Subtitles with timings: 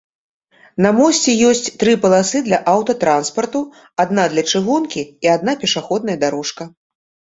[0.83, 3.61] На мосце ёсць тры паласы для аўтатранспарту,
[4.05, 6.63] адна для чыгункі і адна пешаходная дарожка.